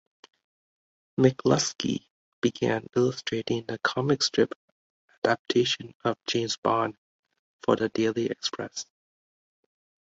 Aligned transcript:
McLusky 1.19 2.07
began 2.41 2.87
illustrating 2.95 3.65
the 3.67 3.77
comic 3.83 4.23
strip 4.23 4.55
adaptation 5.23 5.93
of 6.03 6.17
"James 6.25 6.57
Bond" 6.57 6.97
for 7.61 7.75
the 7.75 7.87
"Daily 7.89 8.25
Express". 8.25 8.87